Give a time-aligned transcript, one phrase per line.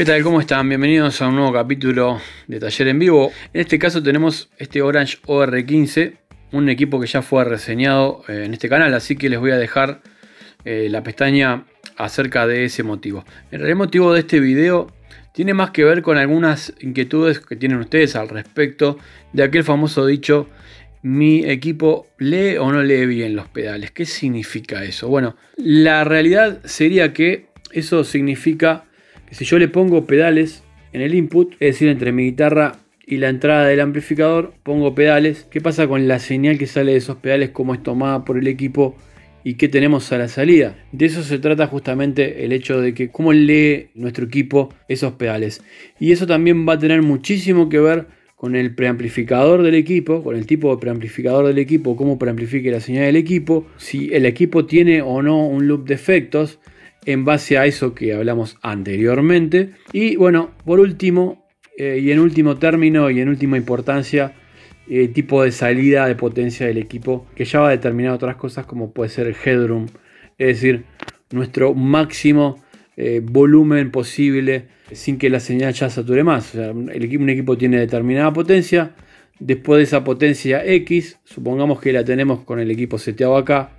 [0.00, 0.22] ¿Qué tal?
[0.22, 0.66] ¿Cómo están?
[0.66, 3.32] Bienvenidos a un nuevo capítulo de Taller en Vivo.
[3.52, 6.16] En este caso tenemos este Orange OR15,
[6.52, 9.58] un equipo que ya fue reseñado eh, en este canal, así que les voy a
[9.58, 10.00] dejar
[10.64, 11.66] eh, la pestaña
[11.98, 13.26] acerca de ese motivo.
[13.50, 14.90] El motivo de este video
[15.34, 18.96] tiene más que ver con algunas inquietudes que tienen ustedes al respecto
[19.34, 20.48] de aquel famoso dicho
[21.02, 23.90] mi equipo lee o no lee bien los pedales.
[23.90, 25.08] ¿Qué significa eso?
[25.08, 28.84] Bueno, la realidad sería que eso significa
[29.30, 30.62] si yo le pongo pedales
[30.92, 32.72] en el input, es decir, entre mi guitarra
[33.06, 35.46] y la entrada del amplificador, pongo pedales.
[35.50, 37.50] ¿Qué pasa con la señal que sale de esos pedales?
[37.50, 38.96] ¿Cómo es tomada por el equipo?
[39.42, 40.76] ¿Y qué tenemos a la salida?
[40.92, 45.62] De eso se trata justamente el hecho de que cómo lee nuestro equipo esos pedales.
[45.98, 48.06] Y eso también va a tener muchísimo que ver
[48.36, 52.80] con el preamplificador del equipo, con el tipo de preamplificador del equipo, cómo preamplifique la
[52.80, 56.58] señal del equipo, si el equipo tiene o no un loop de efectos,
[57.04, 59.70] en base a eso que hablamos anteriormente.
[59.92, 64.34] Y bueno, por último, eh, y en último término y en última importancia,
[64.88, 68.66] eh, tipo de salida de potencia del equipo, que ya va a determinar otras cosas
[68.66, 69.86] como puede ser el headroom,
[70.36, 70.84] es decir,
[71.30, 72.62] nuestro máximo
[72.96, 76.54] eh, volumen posible sin que la señal ya sature más.
[76.54, 78.94] el equipo, un equipo tiene determinada potencia,
[79.38, 83.70] después de esa potencia X, supongamos que la tenemos con el equipo seteado acá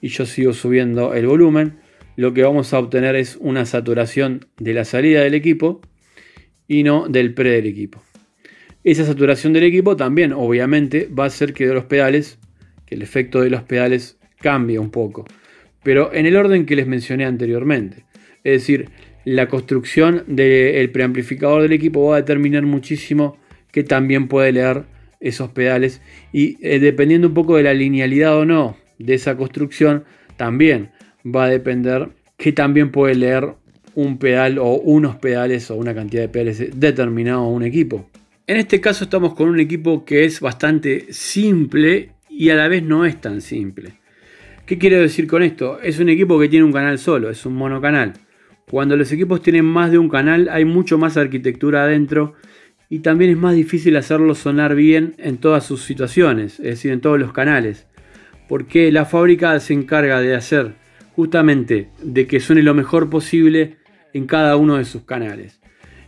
[0.00, 1.78] y yo sigo subiendo el volumen,
[2.20, 5.80] lo que vamos a obtener es una saturación de la salida del equipo
[6.68, 8.02] y no del pre del equipo.
[8.84, 12.38] Esa saturación del equipo también obviamente va a hacer que los pedales,
[12.84, 15.24] que el efecto de los pedales cambie un poco,
[15.82, 18.04] pero en el orden que les mencioné anteriormente.
[18.44, 18.90] Es decir,
[19.24, 23.38] la construcción del preamplificador del equipo va a determinar muchísimo
[23.72, 24.84] que también puede leer
[25.20, 26.02] esos pedales
[26.34, 30.04] y eh, dependiendo un poco de la linealidad o no de esa construcción,
[30.36, 30.90] también
[31.24, 33.54] va a depender que también puede leer
[33.94, 38.08] un pedal o unos pedales o una cantidad de pedales determinado a un equipo.
[38.46, 42.82] En este caso estamos con un equipo que es bastante simple y a la vez
[42.82, 43.92] no es tan simple.
[44.66, 45.80] ¿Qué quiero decir con esto?
[45.80, 48.14] Es un equipo que tiene un canal solo, es un monocanal.
[48.70, 52.34] Cuando los equipos tienen más de un canal hay mucho más arquitectura adentro
[52.88, 57.00] y también es más difícil hacerlo sonar bien en todas sus situaciones, es decir, en
[57.00, 57.86] todos los canales.
[58.48, 60.74] Porque la fábrica se encarga de hacer
[61.20, 63.76] justamente de que suene lo mejor posible
[64.14, 65.60] en cada uno de sus canales.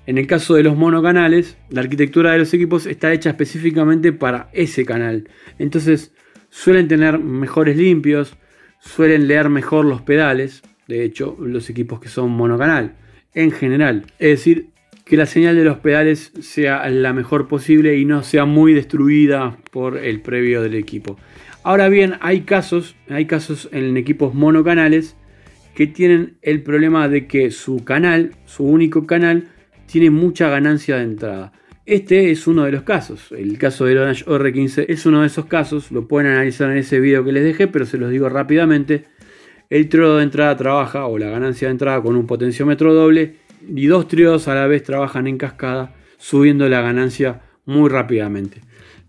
[0.07, 4.49] En el caso de los monocanales, la arquitectura de los equipos está hecha específicamente para
[4.55, 5.29] ese canal.
[5.59, 6.15] Entonces
[6.49, 8.39] suelen tener mejores limpios,
[8.81, 12.97] suelen leer mejor los pedales, de hecho, los equipos que son monocanal,
[13.35, 14.07] en general.
[14.19, 14.71] Es decir,
[15.05, 19.59] que la señal de los pedales sea la mejor posible y no sea muy destruida
[19.73, 21.19] por el previo del equipo.
[21.65, 25.17] Ahora bien, hay casos, hay casos en equipos monocanales
[25.77, 29.49] que tienen el problema de que su canal, su único canal,
[29.87, 31.53] tiene mucha ganancia de entrada.
[31.87, 33.31] Este es uno de los casos.
[33.31, 35.93] El caso del Orange OR15 es uno de esos casos.
[35.93, 39.05] Lo pueden analizar en ese video que les dejé, pero se los digo rápidamente.
[39.71, 43.37] El triodo de entrada trabaja, o la ganancia de entrada, con un potenciómetro doble
[43.75, 48.61] y dos triodos a la vez trabajan en cascada, subiendo la ganancia muy rápidamente.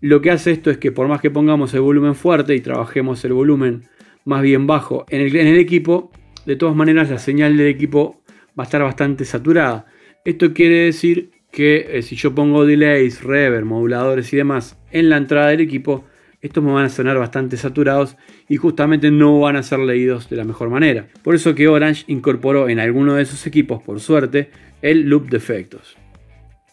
[0.04, 3.24] Lo que hace esto es que por más que pongamos el volumen fuerte y trabajemos
[3.24, 3.84] el volumen
[4.26, 6.12] más bien bajo en el, en el equipo,
[6.44, 9.86] de todas maneras la señal del equipo va a estar bastante saturada.
[10.26, 15.16] Esto quiere decir que eh, si yo pongo delays, reverb, moduladores y demás en la
[15.16, 16.04] entrada del equipo,
[16.42, 20.36] estos me van a sonar bastante saturados y justamente no van a ser leídos de
[20.36, 21.08] la mejor manera.
[21.22, 24.50] Por eso que Orange incorporó en alguno de sus equipos, por suerte,
[24.82, 25.96] el loop de efectos.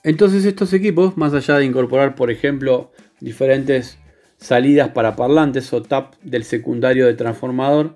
[0.03, 3.97] Entonces estos equipos, más allá de incorporar, por ejemplo, diferentes
[4.37, 7.95] salidas para parlantes o tap del secundario de transformador,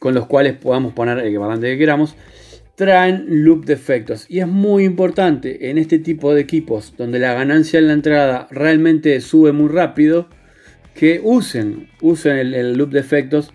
[0.00, 2.16] con los cuales podamos poner el parlante que queramos,
[2.74, 4.26] traen loop de efectos.
[4.28, 8.48] Y es muy importante en este tipo de equipos, donde la ganancia en la entrada
[8.50, 10.28] realmente sube muy rápido,
[10.94, 13.52] que usen, usen el, loop de efectos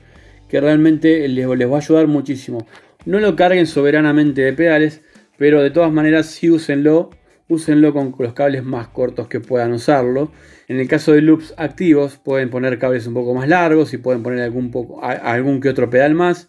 [0.50, 2.68] que realmente les, les, va a ayudar muchísimo.
[3.06, 5.02] No lo carguen soberanamente de pedales,
[5.38, 7.12] pero de todas maneras sí úsenlo,
[7.50, 10.32] úsenlo con los cables más cortos que puedan usarlo.
[10.68, 14.24] En el caso de loops activos pueden poner cables un poco más largos y pueden
[14.24, 16.48] poner algún, que otro pedal más.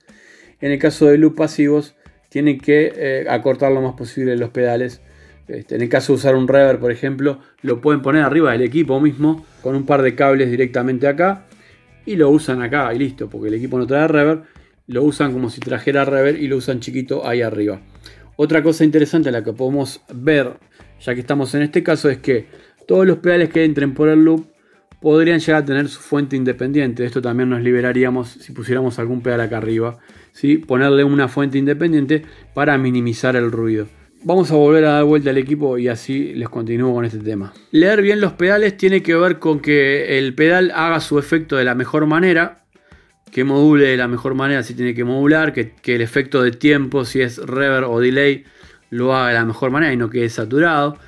[0.61, 1.97] En el caso de loops pasivos
[2.29, 5.01] tienen que eh, acortar lo más posible los pedales
[5.51, 8.63] este, en el caso de usar un reverb, por ejemplo, lo pueden poner arriba del
[8.63, 11.47] equipo mismo con un par de cables directamente acá
[12.07, 14.45] y lo usan acá y listo, porque el equipo no trae reverb,
[14.87, 17.81] lo usan como si trajera reverb y lo usan chiquito ahí arriba.
[18.37, 20.53] Otra cosa interesante la que podemos ver,
[21.01, 22.47] ya que estamos en este caso, es que
[22.87, 24.47] todos los pedales que entren por el loop
[25.01, 27.05] podrían llegar a tener su fuente independiente.
[27.05, 29.99] Esto también nos liberaríamos si pusiéramos algún pedal acá arriba.
[30.33, 30.59] ¿sí?
[30.59, 32.23] Ponerle una fuente independiente
[32.55, 33.87] para minimizar el ruido.
[34.23, 37.55] Vamos a volver a dar vuelta al equipo y así les continúo con este tema.
[37.71, 41.65] Leer bien los pedales tiene que ver con que el pedal haga su efecto de
[41.65, 42.67] la mejor manera,
[43.33, 47.07] que module de la mejor manera si tiene que modular, que, el efecto de tiempo,
[47.07, 48.45] si es reverb o delay,
[48.91, 50.99] lo haga de la mejor manera y no quede saturado.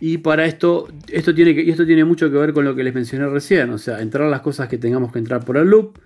[0.00, 2.84] Y para esto, esto tiene, que, y esto tiene mucho que ver con lo que
[2.84, 5.98] les mencioné recién, o sea, entrar las cosas que tengamos que entrar por el loop.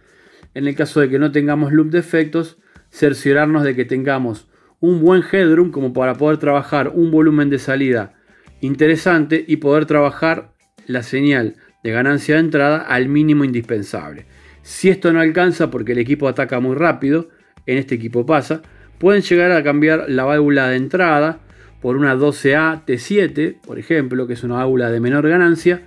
[0.54, 2.58] En el caso de que no tengamos loop de efectos,
[2.90, 4.48] cerciorarnos de que tengamos
[4.80, 8.14] un buen headroom como para poder trabajar un volumen de salida
[8.60, 10.54] interesante y poder trabajar
[10.86, 14.26] la señal de ganancia de entrada al mínimo indispensable.
[14.62, 17.28] Si esto no alcanza porque el equipo ataca muy rápido,
[17.66, 18.62] en este equipo pasa,
[19.02, 21.40] pueden llegar a cambiar la válvula de entrada
[21.80, 25.82] por una 12A T7, por ejemplo, que es una válvula de menor ganancia,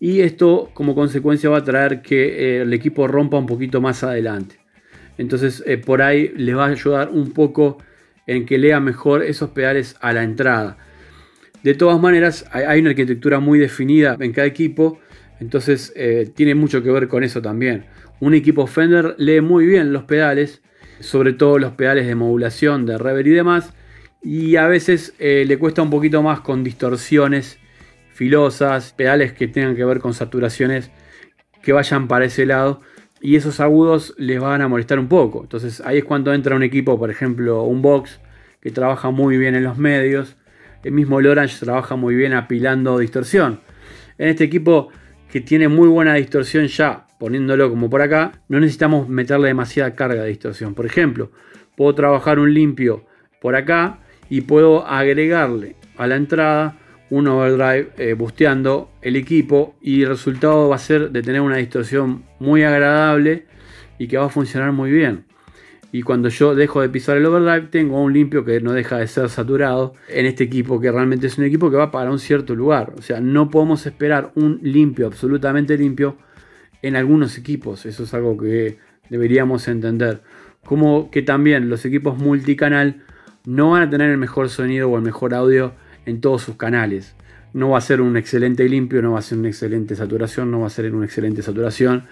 [0.00, 4.02] y esto como consecuencia va a traer que eh, el equipo rompa un poquito más
[4.02, 4.56] adelante.
[5.18, 7.76] Entonces eh, por ahí les va a ayudar un poco
[8.26, 10.78] en que lea mejor esos pedales a la entrada.
[11.62, 15.00] De todas maneras, hay una arquitectura muy definida en cada equipo,
[15.38, 17.84] entonces eh, tiene mucho que ver con eso también.
[18.20, 20.62] Un equipo Fender lee muy bien los pedales,
[21.04, 23.74] sobre todo los pedales de modulación, de reverb y demás,
[24.22, 27.58] y a veces eh, le cuesta un poquito más con distorsiones
[28.14, 30.90] filosas, pedales que tengan que ver con saturaciones
[31.62, 32.80] que vayan para ese lado
[33.20, 35.42] y esos agudos les van a molestar un poco.
[35.42, 38.20] Entonces ahí es cuando entra un equipo, por ejemplo, un box
[38.60, 40.36] que trabaja muy bien en los medios.
[40.82, 43.60] El mismo Lorange trabaja muy bien apilando distorsión.
[44.18, 44.88] En este equipo
[45.30, 50.24] que tiene muy buena distorsión ya, poniéndolo como por acá, no necesitamos meterle demasiada carga
[50.24, 50.74] de distorsión.
[50.74, 51.30] Por ejemplo,
[51.74, 53.06] puedo trabajar un limpio
[53.40, 56.76] por acá y puedo agregarle a la entrada
[57.08, 61.56] un overdrive eh, busteando el equipo y el resultado va a ser de tener una
[61.56, 63.46] distorsión muy agradable
[63.98, 65.24] y que va a funcionar muy bien.
[65.92, 69.06] Y cuando yo dejo de pisar el overdrive, tengo un limpio que no deja de
[69.06, 72.54] ser saturado en este equipo, que realmente es un equipo que va para un cierto
[72.54, 72.92] lugar.
[72.98, 76.18] O sea, no podemos esperar un limpio, absolutamente limpio,
[76.84, 77.86] en algunos equipos.
[77.86, 78.78] Eso es algo que
[79.08, 80.20] deberíamos entender.
[80.64, 83.02] Como que también los equipos multicanal
[83.46, 85.72] no van a tener el mejor sonido o el mejor audio
[86.04, 87.14] en todos sus canales.
[87.54, 90.60] No va a ser un excelente limpio, no va a ser una excelente saturación, no
[90.60, 92.04] va a ser una excelente saturación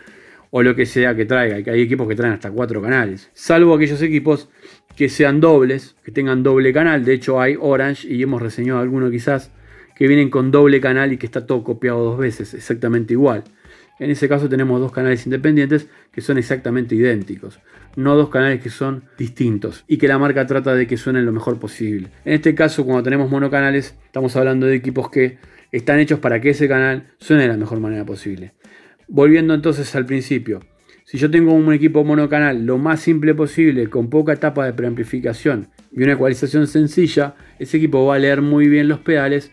[0.51, 1.71] o lo que sea que traiga.
[1.71, 3.31] Hay equipos que traen hasta cuatro canales.
[3.35, 4.49] Salvo aquellos equipos
[4.97, 7.05] que sean dobles, que tengan doble canal.
[7.05, 9.51] De hecho hay Orange y hemos reseñado alguno quizás
[9.97, 13.45] que vienen con doble canal y que está todo copiado dos veces, exactamente igual.
[13.99, 17.61] En ese caso tenemos dos canales independientes que son exactamente idénticos,
[17.97, 21.33] no dos canales que son distintos y que la marca trata de que suenen lo
[21.33, 22.09] mejor posible.
[22.25, 25.39] En este caso, cuando tenemos monocanales, estamos hablando de equipos que
[25.71, 28.55] están hechos para que ese canal suene de la mejor manera posible.
[29.09, 30.61] Volviendo entonces al principio,
[31.05, 35.69] si yo tengo un equipo monocanal lo más simple posible, con poca etapa de preamplificación
[35.91, 39.51] y una ecualización sencilla, ese equipo va a leer muy bien los pedales,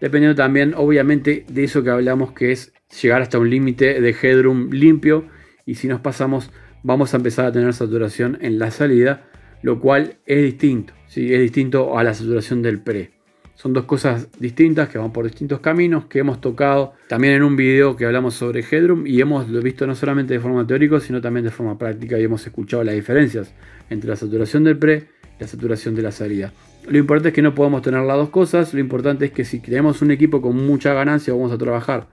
[0.00, 2.72] dependiendo también obviamente de eso que hablamos que es
[3.02, 5.26] llegar hasta un límite de headroom limpio
[5.66, 6.50] y si nos pasamos
[6.82, 9.24] vamos a empezar a tener saturación en la salida,
[9.62, 11.32] lo cual es distinto, ¿sí?
[11.32, 13.12] es distinto a la saturación del pre.
[13.54, 17.56] Son dos cosas distintas que van por distintos caminos que hemos tocado también en un
[17.56, 21.44] video que hablamos sobre Headroom y hemos visto no solamente de forma teórica sino también
[21.44, 23.52] de forma práctica y hemos escuchado las diferencias
[23.90, 25.08] entre la saturación del pre
[25.38, 26.54] y la saturación de la salida.
[26.88, 29.60] Lo importante es que no podemos tener las dos cosas, lo importante es que si
[29.60, 32.06] tenemos un equipo con mucha ganancia vamos a trabajar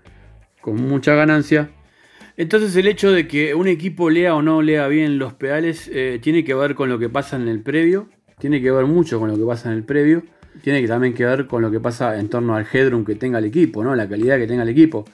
[0.68, 1.70] con mucha ganancia.
[2.36, 6.20] Entonces el hecho de que un equipo lea o no lea bien los pedales eh,
[6.22, 9.30] tiene que ver con lo que pasa en el previo, tiene que ver mucho con
[9.32, 10.24] lo que pasa en el previo,
[10.62, 13.40] tiene que también que ver con lo que pasa en torno al headroom que tenga
[13.40, 13.96] el equipo, ¿no?
[13.96, 15.06] la calidad que tenga el equipo.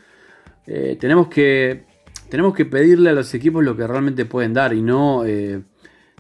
[0.66, 1.84] Eh, tenemos, que,
[2.30, 5.62] tenemos que pedirle a los equipos lo que realmente pueden dar y no eh,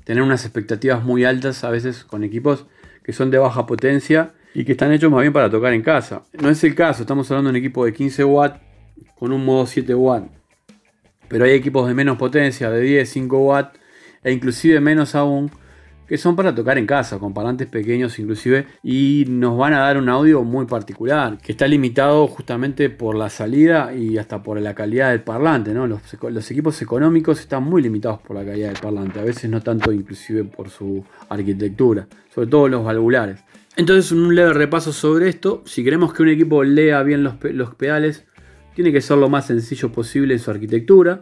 [0.04, 2.68] tener unas expectativas muy altas a veces con equipos
[3.02, 6.22] que son de baja potencia y que están hechos más bien para tocar en casa.
[6.40, 8.73] No es el caso, estamos hablando de un equipo de 15 watts
[9.16, 10.26] con un modo 7 watt.
[11.28, 13.76] Pero hay equipos de menos potencia, de 10, 5 watt
[14.24, 15.52] e inclusive menos aún,
[16.08, 19.98] que son para tocar en casa, con parlantes pequeños inclusive, y nos van a dar
[19.98, 24.76] un audio muy particular, que está limitado justamente por la salida y hasta por la
[24.76, 25.74] calidad del parlante.
[25.74, 25.88] ¿no?
[25.88, 29.62] Los, los equipos económicos están muy limitados por la calidad del parlante, a veces no
[29.62, 33.44] tanto inclusive por su arquitectura, sobre todo los valvulares.
[33.76, 37.74] Entonces un leve repaso sobre esto, si queremos que un equipo lea bien los, los
[37.74, 38.26] pedales,
[38.76, 41.22] tiene que ser lo más sencillo posible en su arquitectura.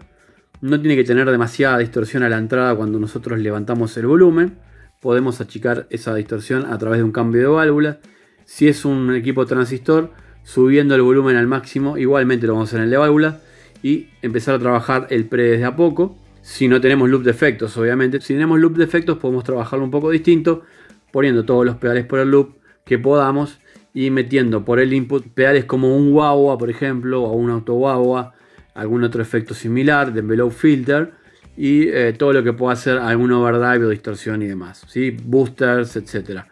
[0.61, 4.57] No tiene que tener demasiada distorsión a la entrada cuando nosotros levantamos el volumen.
[4.99, 7.99] Podemos achicar esa distorsión a través de un cambio de válvula.
[8.45, 10.11] Si es un equipo transistor,
[10.43, 13.41] subiendo el volumen al máximo, igualmente lo vamos a hacer en el válvula.
[13.83, 16.17] Y empezar a trabajar el pre desde a poco.
[16.43, 18.21] Si no tenemos loop de efectos, obviamente.
[18.21, 20.63] Si tenemos loop de efectos, podemos trabajarlo un poco distinto,
[21.11, 23.57] poniendo todos los pedales por el loop, que podamos
[23.93, 28.33] y metiendo por el input pedales como un wah por ejemplo, o un auto wah
[28.73, 31.11] algún otro efecto similar de envelope filter
[31.57, 35.11] y eh, todo lo que pueda hacer algún overdrive o distorsión y demás, ¿sí?
[35.11, 36.43] boosters, etc.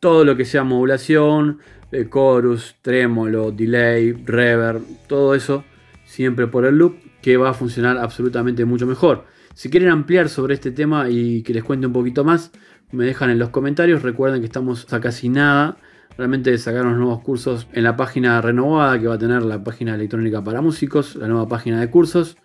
[0.00, 1.60] Todo lo que sea modulación,
[1.92, 5.64] eh, chorus, trémolo, delay, reverb, todo eso
[6.04, 9.26] siempre por el loop que va a funcionar absolutamente mucho mejor.
[9.54, 12.50] Si quieren ampliar sobre este tema y que les cuente un poquito más,
[12.90, 14.02] me dejan en los comentarios.
[14.02, 15.76] Recuerden que estamos a casi nada
[16.16, 20.42] realmente sacaron nuevos cursos en la página renovada que va a tener la página electrónica
[20.42, 22.36] para músicos, la nueva página de cursos,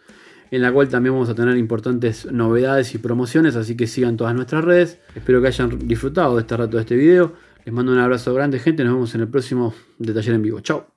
[0.51, 4.35] en la cual también vamos a tener importantes novedades y promociones, así que sigan todas
[4.35, 4.99] nuestras redes.
[5.15, 7.33] Espero que hayan disfrutado de este rato de este video.
[7.65, 8.83] Les mando un abrazo grande, gente.
[8.83, 10.59] Nos vemos en el próximo de taller en vivo.
[10.59, 10.87] Chao.